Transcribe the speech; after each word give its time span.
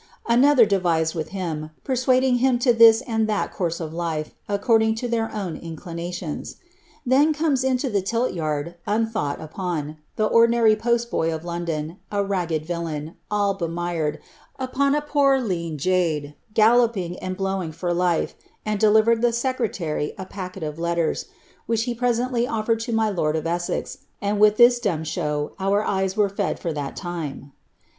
Another 0.25 0.65
devised 0.65 1.13
with 1.13 1.29
him, 1.29 1.69
persuading 1.83 2.37
him 2.37 2.57
to 2.57 2.73
this 2.73 3.01
and 3.01 3.29
that 3.29 3.53
course 3.53 3.79
of 3.79 3.93
life, 3.93 4.31
according 4.49 4.95
to 4.95 5.07
their 5.07 5.31
own 5.31 5.55
inclinations. 5.55 6.55
Then 7.05 7.35
eomes 7.35 7.63
into 7.63 7.87
the 7.87 8.01
tilt 8.01 8.33
yard, 8.33 8.73
unthought 8.87 9.39
upon, 9.39 9.97
the 10.15 10.25
ordinary 10.25 10.75
post 10.75 11.11
boy 11.11 11.31
of 11.31 11.45
Lon 11.45 11.65
don, 11.65 11.97
a 12.11 12.23
ragged 12.23 12.65
villain, 12.65 13.13
all 13.29 13.53
bemired, 13.53 14.17
upon 14.57 14.95
a 14.95 15.01
poor, 15.03 15.39
lean 15.39 15.77
jade, 15.77 16.33
galloping 16.55 17.19
and 17.19 17.37
blowing 17.37 17.71
for 17.71 17.93
life, 17.93 18.33
and 18.65 18.79
delivered 18.79 19.21
the 19.21 19.31
secretary 19.31 20.15
a 20.17 20.25
packet 20.25 20.63
of 20.63 20.79
letters, 20.79 21.25
which 21.67 21.83
he 21.83 21.93
presently 21.93 22.47
ofl^red 22.47 22.79
to 22.79 22.91
my 22.91 23.11
lord 23.11 23.35
of 23.35 23.45
Essex, 23.45 23.99
and 24.19 24.39
with 24.39 24.57
this 24.57 24.79
dumb 24.79 25.03
show 25.03 25.51
our 25.59 25.83
eyes 25.83 26.17
were 26.17 26.27
fed 26.27 26.57
for 26.57 26.73
that 26.73 26.95
time. 26.95 27.51